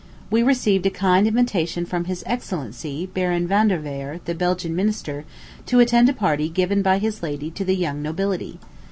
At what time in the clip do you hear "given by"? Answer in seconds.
6.49-6.97